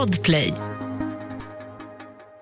[0.00, 0.54] Podplay.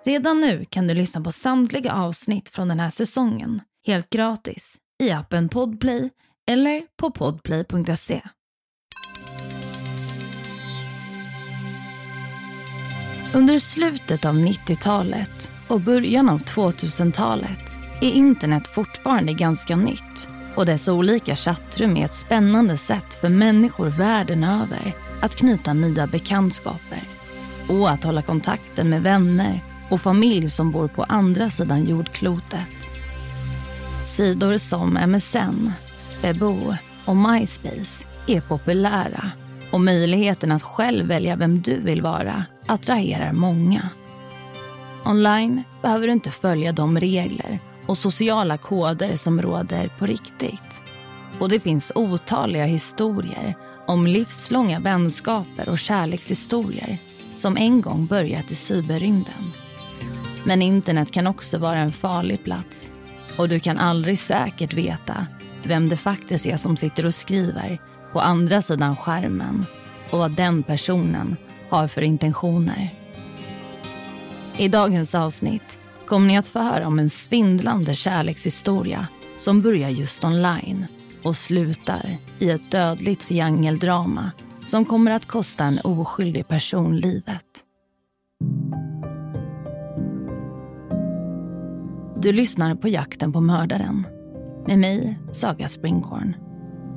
[0.04, 5.10] Redan nu kan du lyssna på samtliga avsnitt från den här säsongen helt gratis i
[5.10, 6.10] appen Podplay
[6.50, 8.22] eller på podplay.se.
[13.34, 17.64] Under slutet av 90-talet och början av 2000-talet
[18.00, 23.86] är internet fortfarande ganska nytt och dess olika chattrum är ett spännande sätt för människor
[23.86, 27.17] världen över att knyta nya bekantskaper
[27.68, 32.66] och att hålla kontakten med vänner och familj som bor på andra sidan jordklotet.
[34.04, 35.72] Sidor som MSN,
[36.22, 39.30] Bebo och MySpace är populära
[39.70, 43.88] och möjligheten att själv välja vem du vill vara attraherar många.
[45.04, 50.82] Online behöver du inte följa de regler och sociala koder som råder på riktigt.
[51.38, 56.98] Och det finns otaliga historier om livslånga vänskaper och kärlekshistorier
[57.38, 59.52] som en gång börjat i cyberrymden.
[60.44, 62.90] Men internet kan också vara en farlig plats
[63.38, 65.26] och du kan aldrig säkert veta
[65.62, 67.78] vem det faktiskt är som sitter och skriver
[68.12, 69.66] på andra sidan skärmen
[70.10, 71.36] och vad den personen
[71.68, 72.90] har för intentioner.
[74.58, 79.06] I dagens avsnitt kommer ni att få höra om en svindlande kärlekshistoria
[79.38, 80.86] som börjar just online
[81.22, 84.30] och slutar i ett dödligt triangeldrama
[84.68, 87.44] som kommer att kosta en oskyldig person livet.
[92.16, 94.06] Du lyssnar på Jakten på mördaren
[94.66, 96.36] med mig, Saga Springhorn.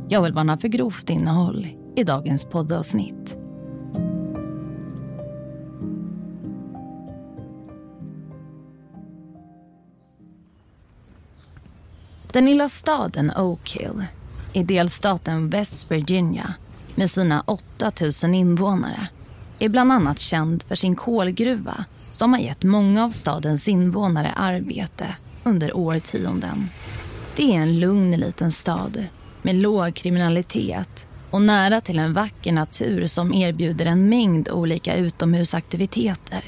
[0.09, 3.38] Jag vill varna för grovt innehåll i dagens poddavsnitt.
[12.31, 14.05] Den lilla staden Oak Hill
[14.53, 16.53] i delstaten West Virginia
[16.95, 19.08] med sina 8000 invånare
[19.59, 25.16] är bland annat känd för sin kolgruva som har gett många av stadens invånare arbete
[25.44, 26.70] under årtionden.
[27.36, 29.08] Det är en lugn liten stad
[29.42, 36.44] med låg kriminalitet och nära till en vacker natur som erbjuder en mängd olika utomhusaktiviteter.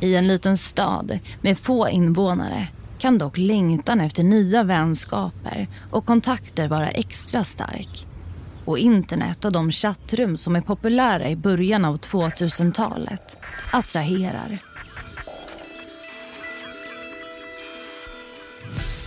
[0.00, 2.68] I en liten stad med få invånare
[2.98, 8.06] kan dock längtan efter nya vänskaper och kontakter vara extra stark.
[8.64, 13.38] Och internet och de chattrum som är populära i början av 2000-talet
[13.70, 14.58] attraherar.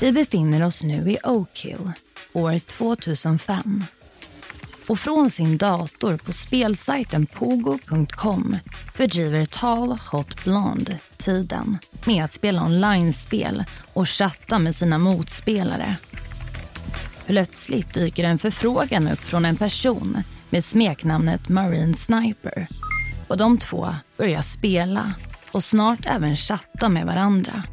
[0.01, 1.91] Vi befinner oss nu i Oak Hill,
[2.33, 3.83] år 2005.
[4.87, 8.57] Och från sin dator på spelsajten pogo.com
[8.93, 13.63] fördriver Tall Hot Blonde tiden med att spela online-spel
[13.93, 15.95] och chatta med sina motspelare.
[17.27, 22.67] Plötsligt dyker en förfrågan upp från en person med smeknamnet Marine Sniper.
[23.27, 25.13] Och de två börjar spela
[25.51, 27.63] och snart även chatta med varandra.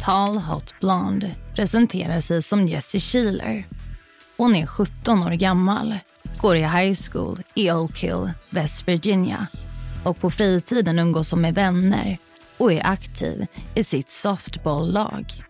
[0.00, 3.68] Tall Hot Blonde presenterar sig som Jessie Sheeler.
[4.36, 5.98] Hon är 17 år gammal,
[6.38, 9.46] går i high school i Oak Hill, West Virginia
[10.04, 12.18] och på fritiden umgås hon med vänner
[12.58, 15.44] och är aktiv i sitt softballlag.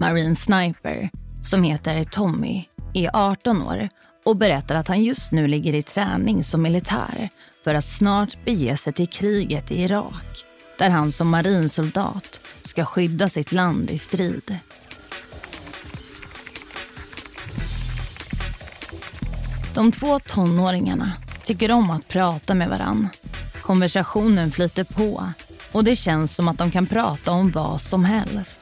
[0.00, 1.10] Marine Sniper,
[1.42, 3.88] som heter Tommy, är 18 år
[4.24, 7.28] och berättar att han just nu ligger i träning som militär
[7.64, 10.44] för att snart bege sig till kriget i Irak
[10.78, 14.58] där han som marinsoldat ska skydda sitt land i strid.
[19.74, 21.12] De två tonåringarna
[21.44, 23.08] tycker om att prata med varann.
[23.62, 25.32] Konversationen flyter på
[25.72, 28.60] och det känns som att de kan prata om vad som helst.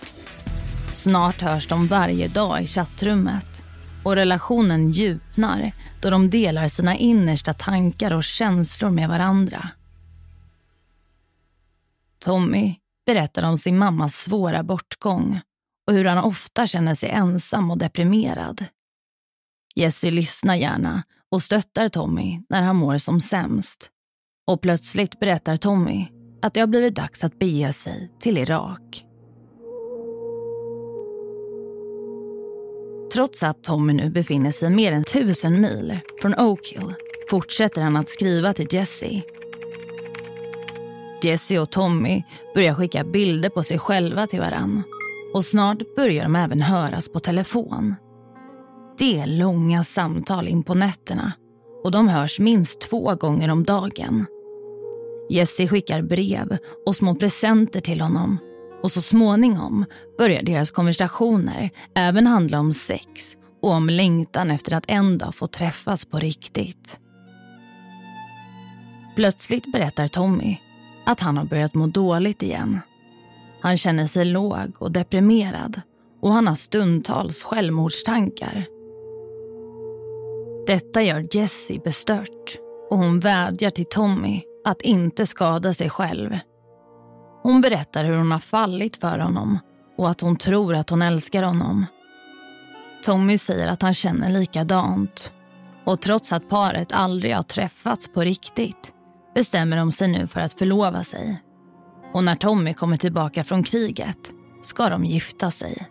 [0.99, 3.65] Snart hörs de varje dag i chattrummet
[4.05, 5.73] och relationen djupnar
[6.03, 9.71] då de delar sina innersta tankar och känslor med varandra.
[12.19, 12.75] Tommy
[13.07, 15.41] berättar om sin mammas svåra bortgång
[15.87, 18.65] och hur han ofta känner sig ensam och deprimerad.
[19.75, 23.91] Jesse lyssnar gärna och stöttar Tommy när han mår som sämst.
[24.47, 26.07] Och plötsligt berättar Tommy
[26.43, 29.08] att det har blivit dags att bege sig till Irak.
[33.13, 36.95] Trots att Tommy nu befinner sig mer än tusen mil från Oak Hill
[37.31, 39.23] fortsätter han att skriva till Jesse.
[41.23, 42.23] Jesse och Tommy
[42.55, 44.83] börjar skicka bilder på sig själva till varann.
[45.35, 47.95] Och snart börjar de även höras på telefon.
[48.99, 51.33] Det är långa samtal in på nätterna
[51.85, 54.27] och de hörs minst två gånger om dagen.
[55.31, 58.39] Jesse skickar brev och små presenter till honom
[58.83, 59.85] och så småningom
[60.19, 65.47] börjar deras konversationer även handla om sex och om längtan efter att en dag få
[65.47, 67.01] träffas på riktigt.
[69.17, 70.57] Plötsligt berättar Tommy
[71.07, 72.81] att han har börjat må dåligt igen.
[73.61, 75.81] Han känner sig låg och deprimerad
[76.23, 78.67] och han har stundtals självmordstankar.
[80.67, 82.59] Detta gör Jessie bestört
[82.91, 86.39] och hon vädjar till Tommy att inte skada sig själv.
[87.49, 89.59] Hon berättar hur hon har fallit för honom
[89.97, 91.87] och att hon tror att hon älskar honom.
[93.05, 95.33] Tommy säger att han känner likadant.
[95.85, 98.95] Och trots att paret aldrig har träffats på riktigt
[99.35, 101.43] bestämmer de sig nu för att förlova sig.
[102.15, 105.89] Och när Tommy kommer tillbaka från kriget ska de gifta sig.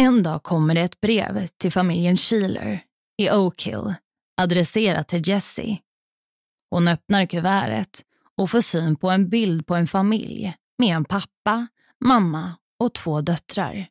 [0.00, 2.87] En dag kommer det ett brev till familjen Sheeler
[3.18, 3.94] i Oak Hill
[4.36, 5.82] adresserat till Jessie.
[6.70, 8.04] Hon öppnar kuvertet
[8.36, 11.66] och får syn på en bild på en familj med en pappa,
[12.04, 13.88] mamma och två döttrar.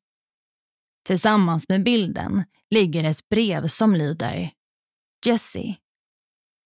[1.05, 4.51] Tillsammans med bilden ligger ett brev som lyder
[5.25, 5.77] Jessie.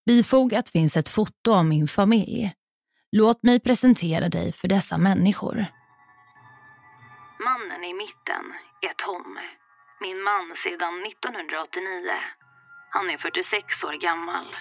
[0.06, 2.54] Bifogat finns ett foto av min familj.
[3.12, 5.66] Låt mig presentera dig för dessa människor.
[7.44, 8.44] Mannen i mitten
[8.82, 9.38] är Tom.
[10.00, 12.41] Min man sedan 1989.
[12.94, 14.56] Han är 46 år gammal.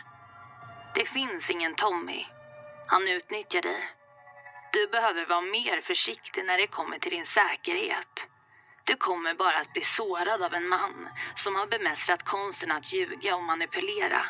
[0.96, 2.26] Det finns ingen Tommy.
[2.88, 3.90] Han utnyttjar dig.
[4.74, 8.28] Du behöver vara mer försiktig när det kommer till din säkerhet.
[8.84, 13.36] Du kommer bara att bli sårad av en man som har bemästrat konsten att ljuga
[13.36, 14.26] och manipulera.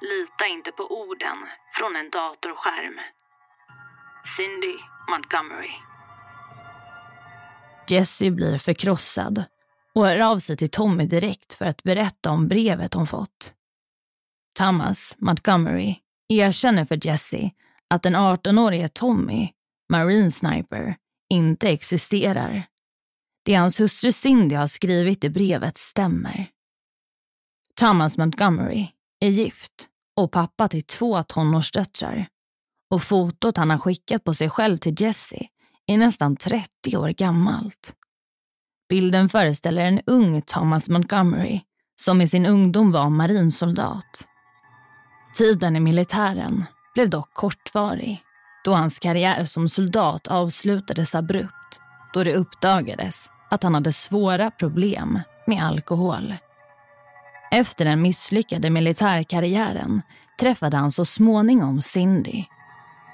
[0.00, 1.38] Lita inte på orden
[1.72, 3.00] från en datorskärm.
[4.36, 4.76] Cindy
[5.10, 5.74] Montgomery.
[7.88, 9.44] Jessie blir förkrossad
[9.94, 13.54] och hör av sig till Tommy direkt för att berätta om brevet hon fått.
[14.58, 15.96] Thomas Montgomery
[16.28, 17.50] erkänner för Jessie
[17.88, 19.48] att den 18-årige Tommy,
[19.88, 20.96] Marine Sniper,
[21.30, 22.66] inte existerar.
[23.44, 26.50] Det hans hustru Cindy har skrivit i brevet stämmer.
[27.74, 28.88] Thomas Montgomery
[29.20, 32.28] är gift och pappa till två tonårsdöttrar.
[32.90, 35.48] Och fotot han har skickat på sig själv till Jessie
[35.86, 37.94] är nästan 30 år gammalt.
[38.90, 41.60] Bilden föreställer en ung Thomas Montgomery
[41.96, 44.26] som i sin ungdom var marinsoldat.
[45.34, 46.64] Tiden i militären
[46.94, 48.22] blev dock kortvarig
[48.64, 51.80] då hans karriär som soldat avslutades abrupt
[52.14, 56.34] då det uppdagades att han hade svåra problem med alkohol.
[57.50, 60.02] Efter den misslyckade militärkarriären
[60.40, 62.44] träffade han så småningom Cindy.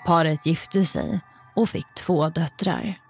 [0.06, 1.20] Paret gifte sig
[1.56, 3.05] och fick två döttrar.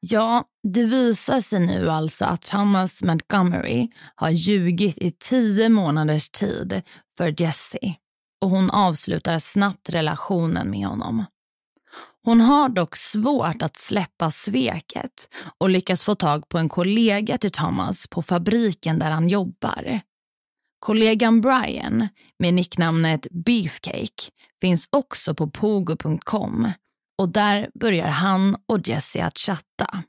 [0.00, 6.82] Ja, det visar sig nu alltså att Thomas Montgomery har ljugit i tio månaders tid
[7.16, 7.96] för Jessie
[8.40, 11.24] och hon avslutar snabbt relationen med honom.
[12.24, 15.28] Hon har dock svårt att släppa sveket
[15.58, 20.00] och lyckas få tag på en kollega till Thomas på fabriken där han jobbar.
[20.78, 22.08] Kollegan Brian,
[22.38, 24.30] med nicknamnet Beefcake,
[24.60, 26.72] finns också på pogo.com
[27.18, 30.02] och där börjar han och Jesse att chatta.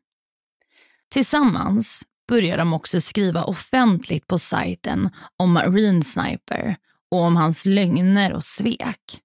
[1.09, 6.75] Tillsammans börjar de också skriva offentligt på sajten om Marine Sniper
[7.11, 9.21] och om hans lögner och svek.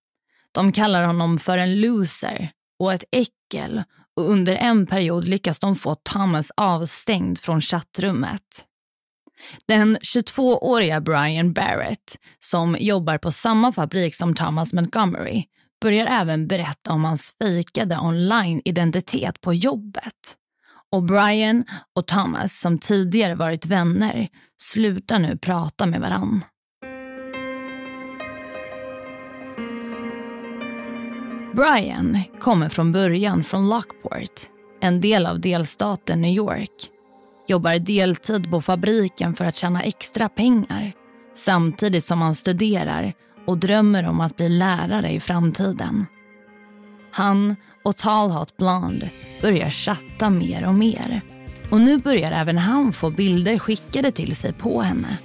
[0.52, 3.82] De kallar honom för en loser och ett äckel
[4.16, 8.66] och under en period lyckas de få Thomas avstängd från chattrummet.
[9.66, 15.44] Den 22-åriga Brian Barrett, som jobbar på samma fabrik som Thomas Montgomery,
[15.84, 20.36] börjar även berätta om hans fejkade online-identitet på jobbet.
[20.92, 21.64] Och Brian
[21.96, 24.28] och Thomas, som tidigare varit vänner,
[24.62, 26.44] slutar nu prata med varann.
[31.54, 34.40] Brian kommer från början från Lockport,
[34.80, 36.90] en del av delstaten New York.
[37.46, 40.92] Jobbar deltid på fabriken för att tjäna extra pengar
[41.34, 43.12] samtidigt som han studerar
[43.46, 46.06] och drömmer om att bli lärare i framtiden.
[47.12, 49.10] Han och Tall Hot Blonde
[49.42, 51.20] börjar chatta mer och mer.
[51.70, 55.18] Och nu börjar även han få bilder skickade till sig på henne.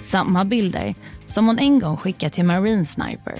[0.00, 0.94] Samma bilder
[1.26, 3.38] som hon en gång skickat till Marine Sniper.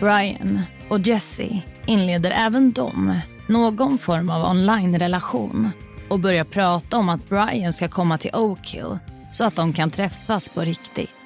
[0.00, 5.70] Brian och Jesse inleder även de någon form av online-relation
[6.08, 8.98] och börjar prata om att Brian ska komma till Oak Hill
[9.32, 11.19] så att de kan träffas på riktigt.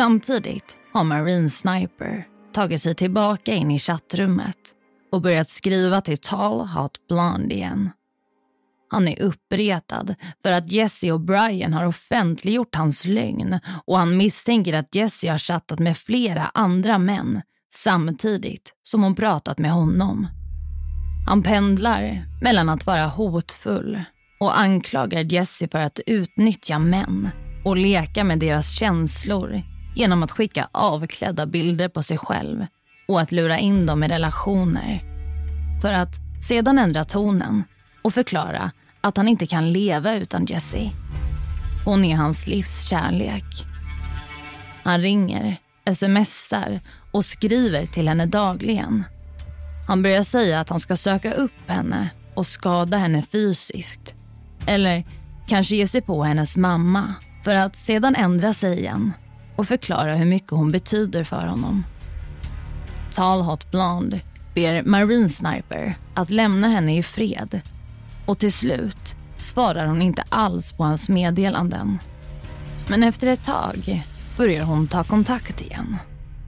[0.00, 4.56] Samtidigt har Marine Sniper tagit sig tillbaka in i chattrummet
[5.12, 7.90] och börjat skriva till Tall Hot Blonde igen.
[8.90, 14.74] Han är uppretad för att Jesse och Brian har offentliggjort hans lögn och han misstänker
[14.74, 17.42] att Jesse har chattat med flera andra män
[17.72, 20.26] samtidigt som hon pratat med honom.
[21.26, 24.02] Han pendlar mellan att vara hotfull
[24.40, 27.28] och anklagar Jesse för att utnyttja män
[27.64, 29.62] och leka med deras känslor
[29.94, 32.66] genom att skicka avklädda bilder på sig själv
[33.08, 35.02] och att lura in dem i relationer.
[35.82, 36.14] För att
[36.48, 37.64] sedan ändra tonen
[38.02, 38.70] och förklara
[39.00, 40.92] att han inte kan leva utan Jessie.
[41.84, 43.44] Hon är hans livs kärlek.
[44.82, 45.56] Han ringer,
[45.92, 46.80] smsar
[47.12, 49.04] och skriver till henne dagligen.
[49.88, 54.14] Han börjar säga att han ska söka upp henne och skada henne fysiskt.
[54.66, 55.04] Eller
[55.48, 59.12] kanske ge sig på hennes mamma för att sedan ändra sig igen
[59.60, 61.84] och förklara hur mycket hon betyder för honom.
[63.12, 64.20] Tall Hot Blonde
[64.54, 67.60] ber Marine Sniper att lämna henne i fred
[68.26, 71.98] och till slut svarar hon inte alls på hans meddelanden.
[72.88, 75.96] Men efter ett tag börjar hon ta kontakt igen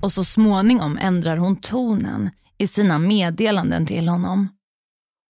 [0.00, 4.48] och så småningom ändrar hon tonen i sina meddelanden till honom.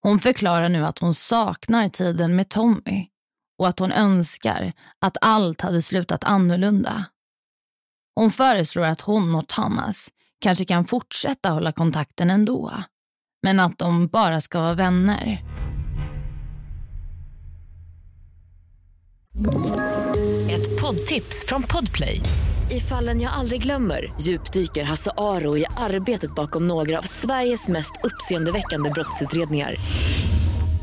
[0.02, 3.06] Hon förklarar nu att hon saknar tiden med Tommy
[3.58, 7.04] och att hon önskar att allt hade slutat annorlunda.
[8.14, 10.08] Hon föreslår att hon och Thomas
[10.40, 12.82] kanske kan fortsätta hålla kontakten ändå,
[13.42, 15.44] men att de bara ska vara vänner.
[20.50, 22.20] Ett poddtips från Podplay.
[22.70, 27.92] I fallen jag aldrig glömmer djupdyker Hasse Aro i arbetet bakom några av Sveriges mest
[28.02, 29.76] uppseendeväckande brottsutredningar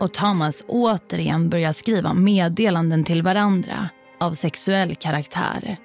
[0.00, 3.88] och Thomas återigen börjar skriva meddelanden till varandra
[4.20, 5.76] av sexuell karaktär.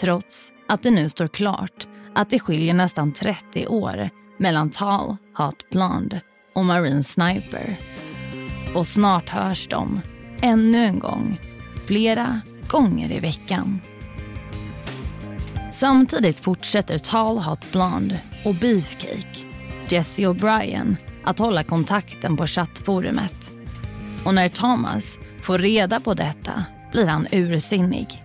[0.00, 5.70] Trots att det nu står klart att det skiljer nästan 30 år mellan Tall Hot
[5.70, 6.20] Blonde
[6.54, 7.76] och Marine Sniper.
[8.74, 10.00] Och snart hörs de,
[10.40, 11.40] ännu en gång,
[11.86, 13.80] flera gånger i veckan.
[15.72, 19.47] Samtidigt fortsätter Tall Hot Blonde och Beefcake,
[19.92, 23.52] Jesse och Brian att hålla kontakten på chattforumet.
[24.24, 28.24] Och när Thomas får reda på detta blir han ursinnig.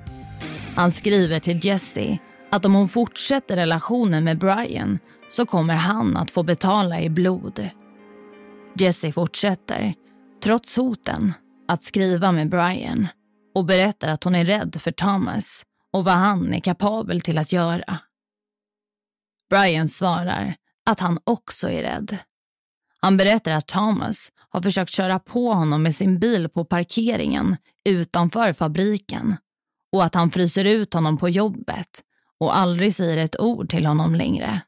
[0.75, 2.19] Han skriver till Jessie
[2.51, 7.69] att om hon fortsätter relationen med Brian så kommer han att få betala i blod.
[8.75, 9.93] Jessie fortsätter,
[10.43, 11.33] trots hoten,
[11.67, 13.07] att skriva med Brian
[13.55, 17.51] och berättar att hon är rädd för Thomas och vad han är kapabel till att
[17.51, 17.99] göra.
[19.49, 20.55] Brian svarar
[20.85, 22.17] att han också är rädd
[23.03, 28.53] han berättar att Thomas har försökt köra på honom med sin bil på parkeringen utanför
[28.53, 29.35] fabriken
[29.91, 32.03] och att han fryser ut honom på jobbet
[32.39, 34.61] och aldrig säger ett ord till honom längre.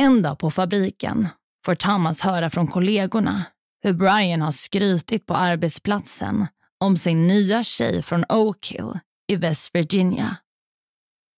[0.00, 1.28] En dag på fabriken
[1.64, 3.44] får Thomas höra från kollegorna
[3.82, 6.46] hur Brian har skrytit på arbetsplatsen
[6.78, 8.98] om sin nya tjej från Oak Hill
[9.28, 10.36] i West Virginia.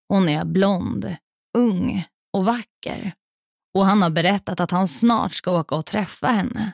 [0.07, 1.15] Hon är blond,
[1.57, 3.13] ung och vacker
[3.75, 6.73] och han har berättat att han snart ska åka och träffa henne.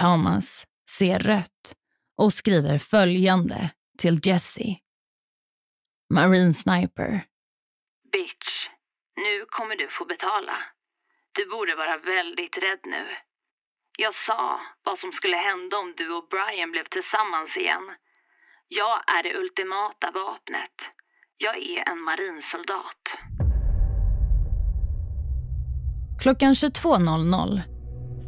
[0.00, 1.74] Thomas ser rött
[2.16, 4.76] och skriver följande till Jesse.
[6.14, 7.24] Marine Sniper.
[8.12, 8.68] Bitch,
[9.16, 10.56] nu kommer du få betala.
[11.32, 13.06] Du borde vara väldigt rädd nu.
[13.98, 17.96] Jag sa vad som skulle hända om du och Brian blev tillsammans igen.
[18.68, 20.90] Jag är det ultimata vapnet.
[21.36, 23.29] Jag är en marinsoldat.
[26.20, 27.60] Klockan 22.00,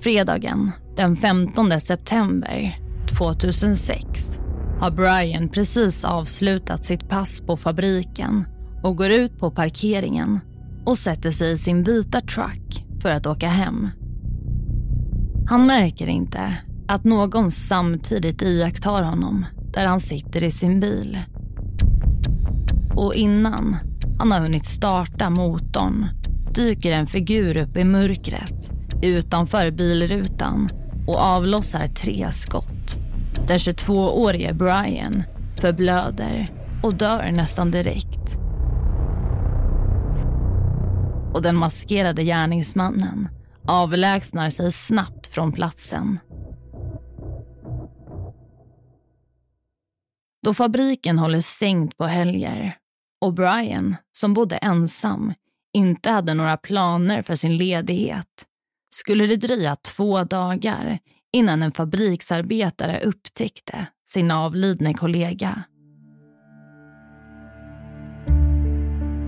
[0.02, 2.78] fredagen den 15 september
[3.18, 4.38] 2006
[4.80, 8.44] har Brian precis avslutat sitt pass på fabriken
[8.82, 10.40] och går ut på parkeringen
[10.86, 13.88] och sätter sig i sin vita truck för att åka hem.
[15.46, 16.56] Han märker inte
[16.88, 21.18] att någon samtidigt iakttar honom där han sitter i sin bil.
[22.94, 23.76] Och innan
[24.18, 26.08] han har hunnit starta motorn
[26.54, 28.70] dyker en figur upp i mörkret
[29.02, 30.68] utanför bilrutan
[31.06, 32.96] och avlossar tre skott.
[33.48, 35.22] Den 22-årige Brian
[35.60, 36.46] förblöder
[36.82, 38.38] och dör nästan direkt.
[41.34, 43.28] Och den maskerade gärningsmannen
[43.68, 46.18] avlägsnar sig snabbt från platsen
[50.42, 52.76] Då fabriken håller stängt på helger
[53.20, 55.34] och Brian, som bodde ensam,
[55.72, 58.46] inte hade några planer för sin ledighet
[58.94, 60.98] skulle det dröja två dagar
[61.32, 65.62] innan en fabriksarbetare upptäckte sin avlidne kollega.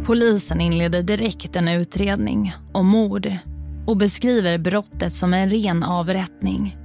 [0.07, 3.37] Polisen inleder direkt en utredning om mord
[3.87, 6.77] och beskriver brottet som en ren avrättning.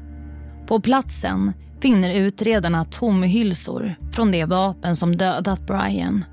[0.68, 6.26] På platsen finner utredarna tomhylsor från det vapen som dödat Brian,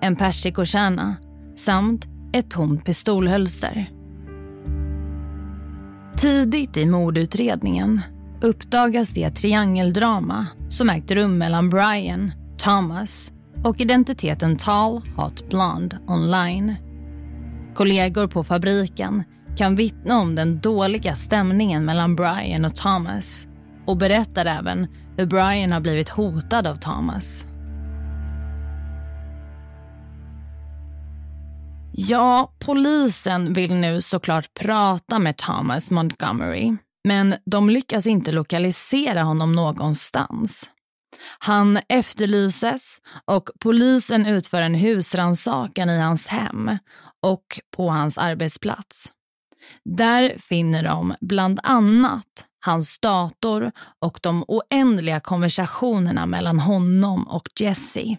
[0.00, 1.16] en persikokärna
[1.56, 3.90] samt ett tomt pistolhölster.
[6.16, 8.00] Tidigt i mordutredningen
[8.40, 13.32] uppdagas det triangeldrama som ägt rum mellan Brian, Thomas
[13.64, 16.74] och identiteten Tall Hot Blonde online.
[17.74, 19.24] Kollegor på fabriken
[19.56, 23.46] kan vittna om den dåliga stämningen mellan Brian och Thomas
[23.86, 24.86] och berättar även
[25.16, 27.46] hur Brian har blivit hotad av Thomas.
[31.96, 36.76] Ja, polisen vill nu såklart prata med Thomas Montgomery,
[37.08, 40.70] men de lyckas inte lokalisera honom någonstans.
[41.38, 46.78] Han efterlyses och polisen utför en husrannsakan i hans hem
[47.22, 49.12] och på hans arbetsplats.
[49.84, 58.16] Där finner de bland annat hans dator och de oändliga konversationerna mellan honom och Jesse.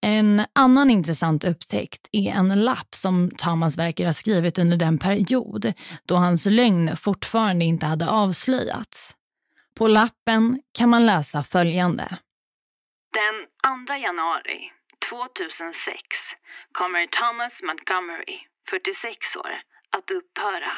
[0.00, 5.72] En annan intressant upptäckt är en lapp som Thomas verkar ha skrivit under den period
[6.04, 9.16] då hans lögn fortfarande inte hade avslöjats.
[9.74, 12.18] På lappen kan man läsa följande.
[13.12, 14.72] Den 2 januari
[15.10, 15.96] 2006
[16.72, 18.38] kommer Thomas Montgomery,
[18.70, 19.52] 46 år,
[19.96, 20.72] att upphöra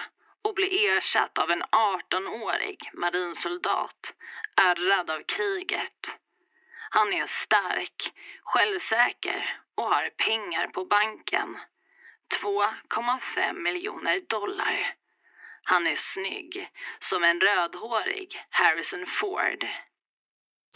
[0.45, 4.15] och bli ersatt av en 18-årig marinsoldat
[4.57, 6.22] ärrad av kriget.
[6.95, 9.41] Han är stark, självsäker
[9.75, 11.49] och har pengar på banken.
[12.43, 14.95] 2,5 miljoner dollar.
[15.63, 16.69] Han är snygg,
[17.01, 19.67] som en rödhårig Harrison Ford.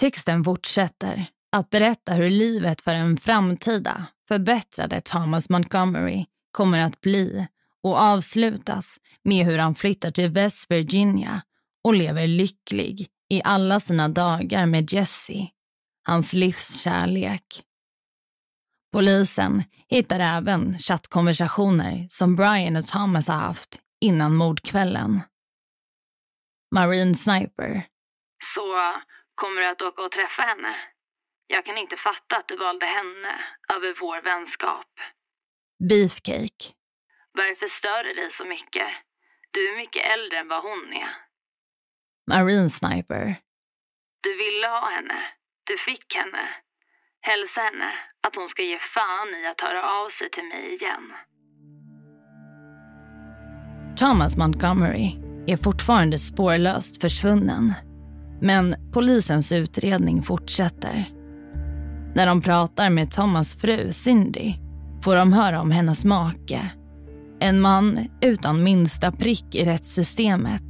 [0.01, 7.47] Texten fortsätter att berätta hur livet för en framtida förbättrade Thomas Montgomery kommer att bli
[7.83, 11.43] och avslutas med hur han flyttar till West Virginia
[11.85, 15.53] och lever lycklig i alla sina dagar med Jessie
[16.07, 17.65] hans livskärlek.
[18.93, 25.21] Polisen hittar även chattkonversationer som Brian och Thomas har haft innan mordkvällen.
[26.75, 27.87] Marine Sniper.
[28.55, 28.95] Så
[29.35, 30.77] kommer du att åka och träffa henne?
[31.47, 34.87] Jag kan inte fatta att du valde henne över vår vänskap.
[35.89, 36.65] Beefcake.
[37.33, 38.89] Varför stör det dig så mycket?
[39.51, 41.09] Du är mycket äldre än vad hon är.
[42.31, 43.37] Marine Sniper.
[44.21, 45.23] Du ville ha henne.
[45.67, 46.45] Du fick henne.
[47.21, 47.91] Hälsa henne
[48.27, 51.13] att hon ska ge fan i att höra av sig till mig igen.
[53.97, 57.75] Thomas Montgomery är fortfarande spårlöst försvunnen.
[58.41, 61.05] Men polisens utredning fortsätter.
[62.15, 64.55] När de pratar med Thomas fru Cindy
[65.05, 66.71] får de höra om hennes make.
[67.41, 70.63] En man utan minsta prick i rättssystemet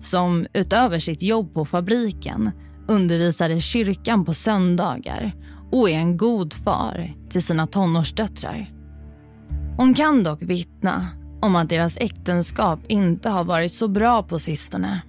[0.00, 2.50] som utöver sitt jobb på fabriken
[2.88, 5.32] undervisar i kyrkan på söndagar
[5.72, 8.72] och är en god far till sina tonårsdöttrar.
[9.76, 11.06] Hon kan dock vittna
[11.42, 15.02] om att deras äktenskap inte har varit så bra på sistone.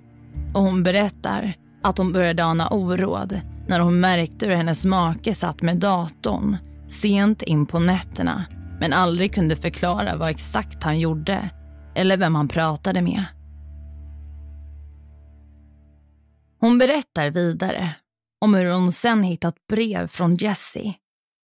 [0.53, 5.61] Och hon berättar att hon började ana oråd när hon märkte hur hennes make satt
[5.61, 8.45] med datorn sent in på nätterna
[8.79, 11.49] men aldrig kunde förklara vad exakt han gjorde
[11.95, 13.25] eller vem han pratade med.
[16.59, 17.95] Hon berättar vidare
[18.41, 20.93] om hur hon sen hittat brev från Jesse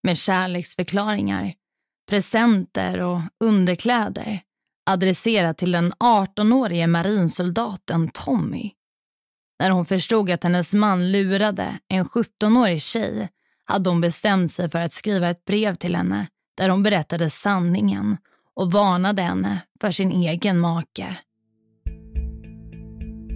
[0.03, 1.53] med kärleksförklaringar,
[2.09, 4.41] presenter och underkläder
[4.85, 8.71] adresserat till den 18-årige marinsoldaten Tommy.
[9.59, 13.29] När hon förstod att hennes man lurade en 17-årig tjej
[13.67, 18.17] hade hon bestämt sig för att skriva ett brev till henne där hon berättade sanningen
[18.55, 21.17] och varnade henne för sin egen make.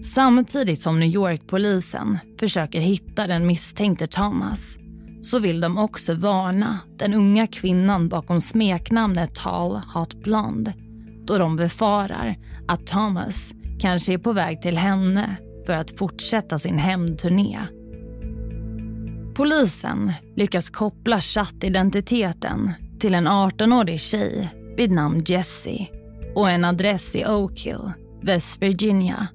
[0.01, 4.77] Samtidigt som New York-polisen försöker hitta den misstänkte Thomas
[5.21, 10.73] så vill de också varna den unga kvinnan bakom smeknamnet Tall Hot Blonde
[11.23, 15.35] då de befarar att Thomas kanske är på väg till henne
[15.65, 17.59] för att fortsätta sin hämndturné.
[19.35, 25.87] Polisen lyckas koppla chattidentiteten till en 18-årig tjej vid namn Jessie
[26.35, 27.91] och en adress i Oak Hill,
[28.23, 29.27] West Virginia.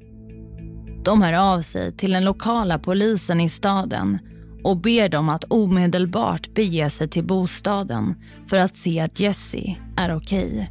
[1.04, 4.18] De hör av sig till den lokala polisen i staden
[4.62, 8.14] och ber dem att omedelbart bege sig till bostaden
[8.48, 10.52] för att se att Jessie är okej.
[10.52, 10.66] Okay.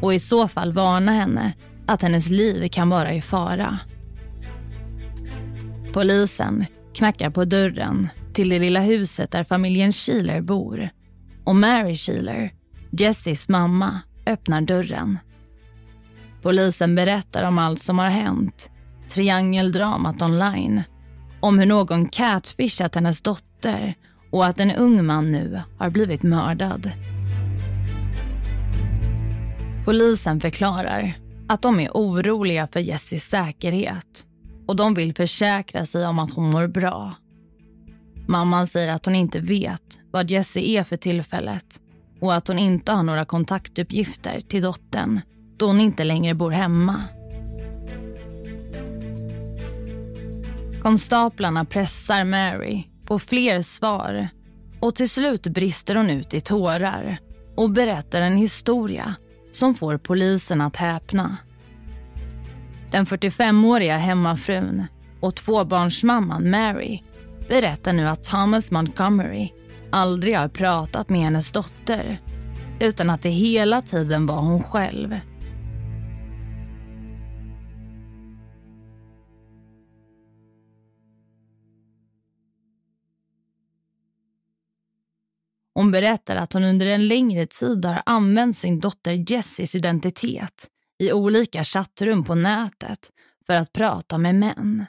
[0.00, 1.52] Och i så fall varna henne
[1.86, 3.78] att hennes liv kan vara i fara.
[5.92, 10.88] Polisen knackar på dörren till det lilla huset där familjen Sheeler bor.
[11.44, 12.52] Och Mary Sheeler,
[12.90, 15.18] Jessies mamma, öppnar dörren.
[16.42, 18.70] Polisen berättar om allt som har hänt.
[19.08, 20.82] Triangeldramat online.
[21.40, 23.94] Om hur någon catfishat hennes dotter
[24.30, 26.90] och att en ung man nu har blivit mördad.
[29.84, 34.26] Polisen förklarar att de är oroliga för Jessies säkerhet
[34.66, 37.14] och de vill försäkra sig om att hon mår bra.
[38.28, 41.80] Mamman säger att hon inte vet vad Jessie är för tillfället
[42.20, 45.20] och att hon inte har några kontaktuppgifter till dottern
[45.56, 47.02] då hon inte längre bor hemma.
[50.86, 54.28] Konstaplarna pressar Mary på fler svar
[54.80, 57.18] och till slut brister hon ut i tårar
[57.56, 59.14] och berättar en historia
[59.52, 61.36] som får polisen att häpna.
[62.90, 64.84] Den 45-åriga hemmafrun
[65.20, 67.02] och tvåbarnsmamman Mary
[67.48, 69.52] berättar nu att Thomas Montgomery
[69.90, 72.20] aldrig har pratat med hennes dotter
[72.80, 75.20] utan att det hela tiden var hon själv.
[85.76, 91.12] Hon berättar att hon under en längre tid har använt sin dotter Jessies identitet i
[91.12, 93.10] olika chattrum på nätet
[93.46, 94.86] för att prata med män.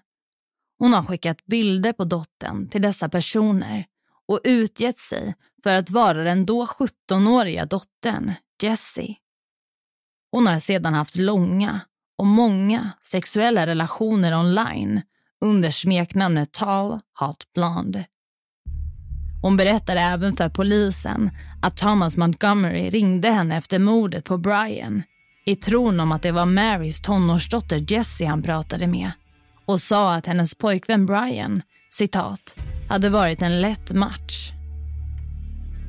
[0.79, 3.85] Hon har skickat bilder på dottern till dessa personer
[4.27, 9.15] och utgett sig för att vara den då 17-åriga dottern, Jessie.
[10.31, 11.79] Hon har sedan haft långa
[12.17, 15.01] och många sexuella relationer online
[15.45, 18.05] under smeknamnet Tall Hot Blonde.
[19.41, 21.29] Hon berättade även för polisen
[21.61, 25.03] att Thomas Montgomery ringde henne efter mordet på Brian
[25.45, 29.11] i tron om att det var Marys tonårsdotter Jessie han pratade med
[29.65, 32.55] och sa att hennes pojkvän Brian, citat,
[32.89, 34.51] hade varit en lätt match.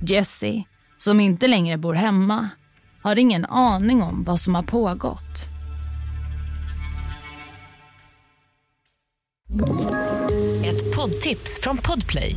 [0.02, 0.64] Jessie,
[0.98, 2.48] som inte längre bor hemma,
[3.02, 5.48] har ingen aning om vad som har pågått.
[10.64, 12.36] Ett poddtips från Podplay.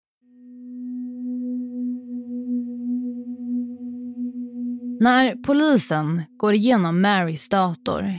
[5.01, 8.17] När polisen går igenom Marys dator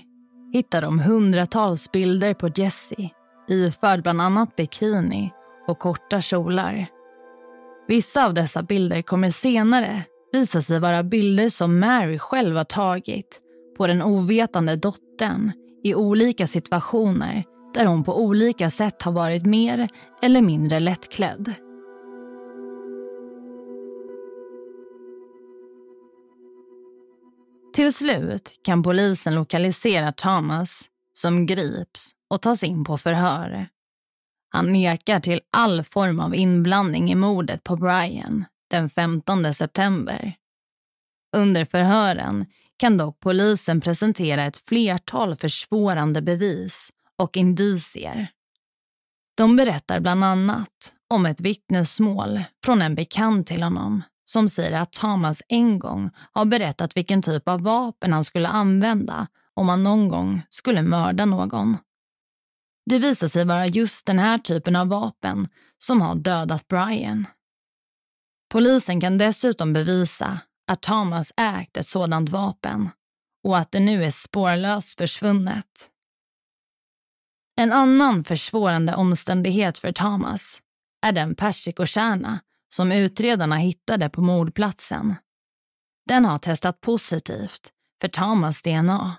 [0.53, 3.11] hittar de hundratals bilder på Jessie
[3.49, 5.31] iförd bland annat bikini
[5.69, 6.87] och korta kjolar.
[7.89, 13.41] Vissa av dessa bilder kommer senare visa sig vara bilder som Mary själv har tagit
[13.77, 15.53] på den ovetande dottern
[15.85, 19.89] i olika situationer där hon på olika sätt har varit mer
[20.23, 21.55] eller mindre lättklädd.
[27.73, 33.69] Till slut kan polisen lokalisera Thomas som grips och tas in på förhör.
[34.49, 40.35] Han nekar till all form av inblandning i mordet på Brian den 15 september.
[41.37, 48.29] Under förhören kan dock polisen presentera ett flertal försvårande bevis och indicier.
[49.37, 54.93] De berättar bland annat om ett vittnesmål från en bekant till honom som säger att
[54.93, 60.09] Thomas en gång har berättat vilken typ av vapen han skulle använda om han någon
[60.09, 61.77] gång skulle mörda någon.
[62.91, 67.27] Det visar sig vara just den här typen av vapen som har dödat Brian.
[68.51, 72.91] Polisen kan dessutom bevisa att Thomas ägt ett sådant vapen
[73.45, 75.91] och att det nu är spårlöst försvunnet.
[77.57, 80.61] En annan försvårande omständighet för Thomas
[81.03, 82.41] är den persikokärna
[82.75, 85.15] som utredarna hittade på mordplatsen.
[86.09, 89.17] Den har testat positivt för Thomas DNA.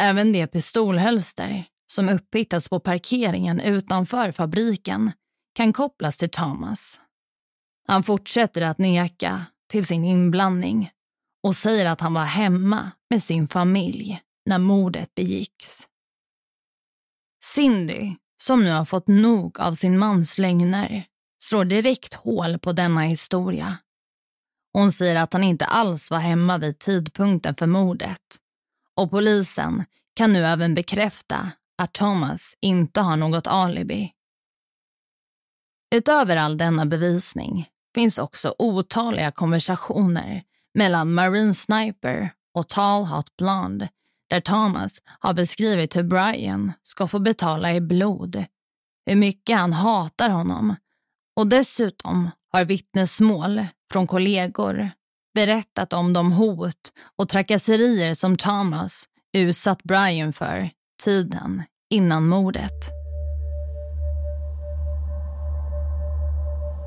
[0.00, 5.12] Även det pistolhölster som upphittats på parkeringen utanför fabriken
[5.54, 7.00] kan kopplas till Thomas.
[7.88, 10.90] Han fortsätter att neka till sin inblandning
[11.42, 15.88] och säger att han var hemma med sin familj när mordet begicks.
[17.44, 21.06] Cindy, som nu har fått nog av sin mans lögner,
[21.48, 23.78] slår direkt hål på denna historia.
[24.72, 28.22] Hon säger att han inte alls var hemma vid tidpunkten för mordet.
[28.94, 34.12] Och polisen kan nu även bekräfta att Thomas inte har något alibi.
[35.94, 40.42] Utöver all denna bevisning finns också otaliga konversationer
[40.74, 43.88] mellan Marine Sniper och Tall Hot Blonde
[44.30, 48.44] där Thomas har beskrivit hur Brian ska få betala i blod,
[49.06, 50.74] hur mycket han hatar honom
[51.36, 54.90] och dessutom har vittnesmål från kollegor
[55.34, 60.70] berättat om de hot och trakasserier som Thomas utsatt Brian för
[61.04, 62.90] tiden innan mordet.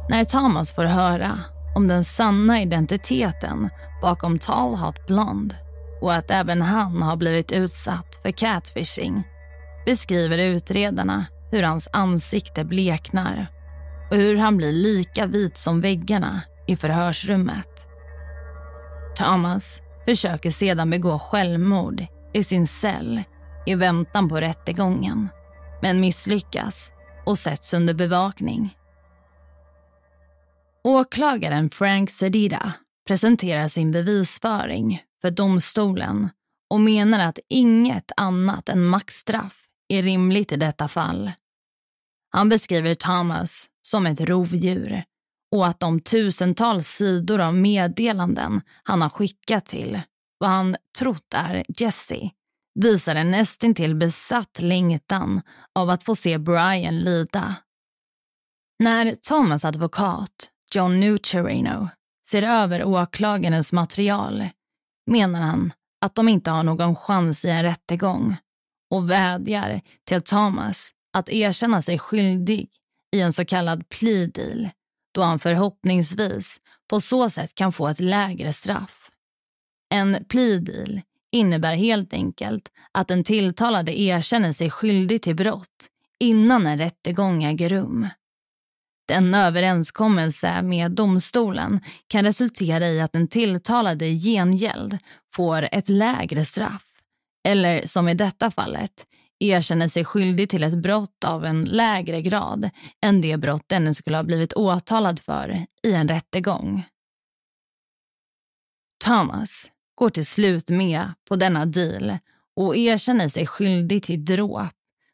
[0.10, 1.40] När Thomas får höra
[1.76, 3.70] om den sanna identiteten
[4.02, 5.56] bakom Tall Hot Blonde
[6.02, 9.24] och att även han har blivit utsatt för catfishing
[9.86, 13.59] beskriver utredarna hur hans ansikte bleknar
[14.12, 17.88] och hur han blir lika vit som väggarna i förhörsrummet.
[19.16, 23.24] Thomas försöker sedan begå självmord i sin cell
[23.66, 25.30] i väntan på rättegången
[25.82, 26.92] men misslyckas
[27.26, 28.76] och sätts under bevakning.
[30.84, 32.74] Åklagaren Frank Sedida
[33.08, 36.30] presenterar sin bevisföring för domstolen
[36.70, 41.32] och menar att inget annat än maxstraff är rimligt i detta fall.
[42.32, 45.04] Han beskriver Thomas som ett rovdjur
[45.52, 50.02] och att de tusentals sidor av meddelanden han har skickat till
[50.38, 52.30] vad han trott är Jesse
[52.80, 55.42] visar en nästintill besatt längtan
[55.76, 57.56] av att få se Brian lida.
[58.84, 61.90] När Thomas advokat, John Nucerino,
[62.28, 64.50] ser över åklagarens material
[65.12, 68.38] menar han att de inte har någon chans i en rättegång
[68.92, 72.70] och vädjar till Thomas att erkänna sig skyldig
[73.12, 74.70] i en så kallad plea deal
[75.12, 79.12] då han förhoppningsvis på så sätt kan få ett lägre straff.
[79.90, 85.88] En plea deal innebär helt enkelt att den tilltalade erkänner sig skyldig till brott
[86.20, 88.08] innan en rättegång äger rum.
[89.08, 94.98] Den överenskommelse med domstolen kan resultera i att den tilltalade i gengäld
[95.34, 96.86] får ett lägre straff.
[97.44, 99.06] Eller som i detta fallet,
[99.40, 102.70] erkänner sig skyldig till ett brott av en lägre grad
[103.02, 106.84] än det brott denne skulle ha blivit åtalad för i en rättegång.
[109.04, 112.18] Thomas går till slut med på denna deal
[112.56, 114.74] och erkänner sig skyldig till dråp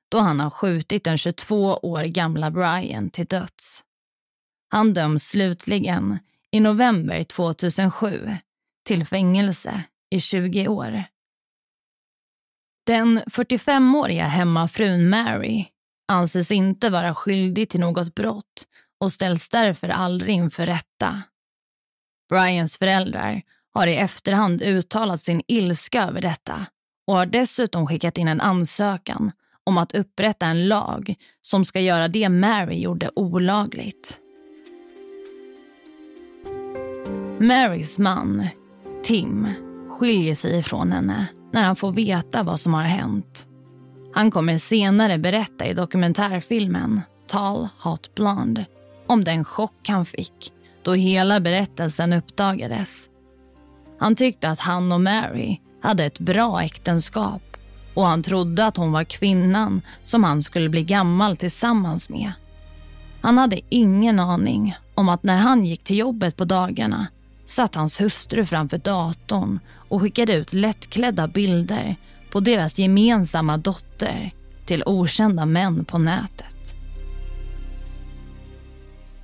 [0.09, 3.83] då han har skjutit den 22 år gamla Brian till döds.
[4.69, 6.19] Han döms slutligen
[6.51, 8.29] i november 2007
[8.83, 11.03] till fängelse i 20 år.
[12.86, 15.65] Den 45-åriga hemmafrun Mary
[16.08, 18.65] anses inte vara skyldig till något brott
[19.00, 21.21] och ställs därför aldrig inför rätta.
[22.30, 23.41] Brians föräldrar
[23.74, 26.65] har i efterhand uttalat sin ilska över detta
[27.08, 29.32] och har dessutom skickat in en ansökan
[29.63, 34.19] om att upprätta en lag som ska göra det Mary gjorde olagligt.
[37.39, 38.48] Marys man,
[39.04, 39.48] Tim,
[39.95, 43.47] skiljer sig ifrån henne när han får veta vad som har hänt.
[44.13, 48.65] Han kommer senare berätta i dokumentärfilmen Tall Hot Blonde
[49.08, 50.51] om den chock han fick
[50.84, 53.10] då hela berättelsen uppdagades.
[53.99, 57.58] Han tyckte att han och Mary hade ett bra äktenskap
[57.93, 62.31] och han trodde att hon var kvinnan som han skulle bli gammal tillsammans med.
[63.21, 67.08] Han hade ingen aning om att när han gick till jobbet på dagarna
[67.45, 71.95] satt hans hustru framför datorn och skickade ut lättklädda bilder
[72.32, 74.32] på deras gemensamma dotter
[74.65, 76.76] till okända män på nätet.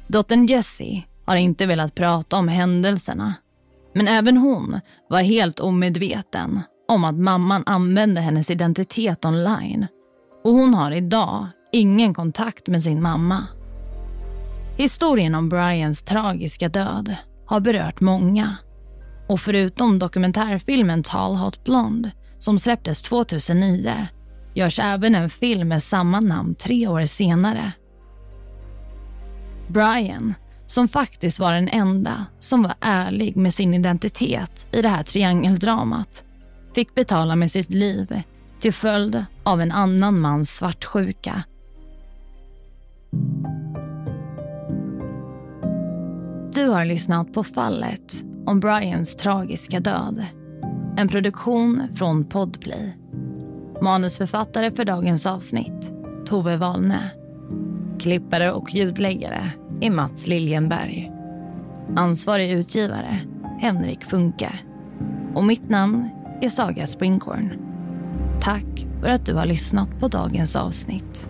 [0.08, 3.34] Dottern Jessie har inte velat prata om händelserna
[3.94, 9.88] men även hon var helt omedveten om att mamman använde hennes identitet online
[10.44, 13.48] och hon har idag ingen kontakt med sin mamma.
[14.78, 18.58] Historien om Brians tragiska död har berört många.
[19.32, 24.08] Och förutom dokumentärfilmen Tall Hot Blonde som släpptes 2009
[24.54, 27.72] görs även en film med samma namn tre år senare.
[29.68, 30.34] Brian,
[30.66, 36.24] som faktiskt var den enda som var ärlig med sin identitet i det här triangeldramat,
[36.76, 38.22] fick betala med sitt liv
[38.60, 41.44] till följd av en annan mans svartsjuka
[46.54, 50.26] Du har lyssnat på Fallet om Brians tragiska död.
[50.98, 52.98] En produktion från Podplay.
[53.82, 55.94] Manusförfattare för dagens avsnitt,
[56.26, 57.12] Tove Wahlne.
[58.00, 59.52] Klippare och ljudläggare
[59.82, 61.12] är Mats Liljenberg.
[61.96, 63.20] Ansvarig utgivare
[63.60, 64.54] Henrik Funke.
[65.36, 66.10] Och mitt namn
[66.42, 67.54] är Saga Springhorn.
[68.42, 71.30] Tack för att du har lyssnat på dagens avsnitt.